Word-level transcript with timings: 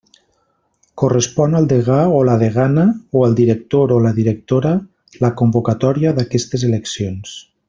Correspon 1.01 1.53
al 1.59 1.67
degà 1.73 1.97
o 2.19 2.23
la 2.31 2.37
degana 2.43 2.85
o 3.19 3.23
al 3.27 3.37
director 3.43 3.95
o 3.99 4.01
la 4.07 4.15
directora 4.21 4.75
la 5.27 5.33
convocatòria 5.43 6.19
d'aquestes 6.19 6.67
eleccions. 6.71 7.37